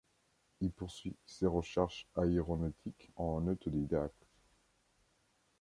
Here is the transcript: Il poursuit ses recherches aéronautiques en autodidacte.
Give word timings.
Il 0.61 0.71
poursuit 0.71 1.15
ses 1.27 1.45
recherches 1.45 2.07
aéronautiques 2.15 3.11
en 3.17 3.45
autodidacte. 3.45 4.25